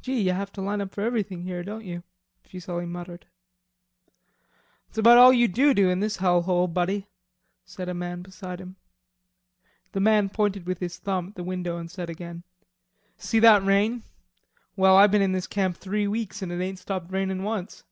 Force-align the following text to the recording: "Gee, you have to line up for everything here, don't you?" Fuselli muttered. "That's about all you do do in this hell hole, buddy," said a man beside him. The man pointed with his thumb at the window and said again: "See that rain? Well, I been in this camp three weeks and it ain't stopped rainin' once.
"Gee, 0.00 0.18
you 0.18 0.32
have 0.32 0.50
to 0.52 0.62
line 0.62 0.80
up 0.80 0.92
for 0.94 1.02
everything 1.02 1.42
here, 1.42 1.62
don't 1.62 1.84
you?" 1.84 2.04
Fuselli 2.42 2.86
muttered. 2.86 3.26
"That's 4.88 4.96
about 4.96 5.18
all 5.18 5.30
you 5.30 5.46
do 5.46 5.74
do 5.74 5.90
in 5.90 6.00
this 6.00 6.16
hell 6.16 6.40
hole, 6.40 6.66
buddy," 6.66 7.06
said 7.66 7.86
a 7.86 7.92
man 7.92 8.22
beside 8.22 8.62
him. 8.62 8.76
The 9.92 10.00
man 10.00 10.30
pointed 10.30 10.64
with 10.64 10.78
his 10.78 10.96
thumb 10.96 11.28
at 11.28 11.34
the 11.34 11.44
window 11.44 11.76
and 11.76 11.90
said 11.90 12.08
again: 12.08 12.44
"See 13.18 13.40
that 13.40 13.62
rain? 13.62 14.04
Well, 14.74 14.96
I 14.96 15.06
been 15.06 15.20
in 15.20 15.32
this 15.32 15.46
camp 15.46 15.76
three 15.76 16.08
weeks 16.08 16.40
and 16.40 16.50
it 16.50 16.62
ain't 16.64 16.78
stopped 16.78 17.12
rainin' 17.12 17.42
once. 17.42 17.84